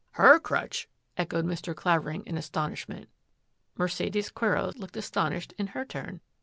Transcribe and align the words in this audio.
"Her 0.13 0.39
crutch!" 0.39 0.89
echoed 1.15 1.45
Mr. 1.45 1.75
Clavering 1.75 2.23
in 2.25 2.35
as 2.35 2.49
tonishment. 2.49 3.05
Mercedes 3.77 4.31
Quero 4.31 4.71
looked 4.75 4.97
astonished 4.97 5.53
in 5.59 5.67
her 5.77 5.85
turn. 5.85 6.21